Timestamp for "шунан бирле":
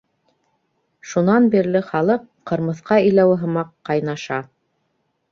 1.09-1.81